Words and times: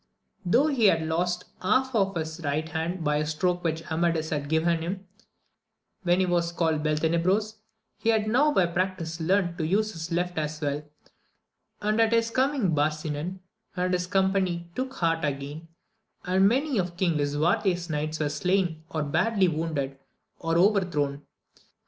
Though 0.43 0.65
he 0.65 0.85
had 0.85 1.03
lost 1.03 1.43
half 1.61 1.93
of 1.93 2.15
his 2.15 2.41
right 2.43 2.67
hand 2.67 3.03
by 3.03 3.17
a 3.17 3.25
stroke 3.27 3.63
which 3.63 3.83
Amadis 3.91 4.31
had 4.31 4.49
given 4.49 4.81
him 4.81 5.05
when 6.01 6.19
he 6.19 6.25
was 6.25 6.51
called 6.51 6.81
Beltenebros, 6.81 7.57
he 7.99 8.09
had 8.09 8.27
now 8.27 8.51
by 8.51 8.65
practice 8.65 9.19
learnt 9.21 9.59
to 9.59 9.63
use 9.67 10.07
the 10.07 10.15
left 10.15 10.39
as 10.39 10.59
well; 10.59 10.83
and 11.83 12.01
at 12.01 12.13
his 12.13 12.31
coming 12.31 12.73
Barsinan 12.73 13.41
and 13.75 13.93
his 13.93 14.07
company 14.07 14.71
took 14.73 14.95
heart 14.95 15.23
again, 15.23 15.67
and 16.25 16.47
many 16.47 16.79
of 16.79 16.97
King 16.97 17.17
Lisuarte's 17.17 17.87
knights 17.87 18.19
were 18.19 18.29
slain 18.29 18.83
or 18.89 19.03
badly 19.03 19.47
wounded, 19.47 19.99
or 20.39 20.55
overtlurown. 20.55 21.21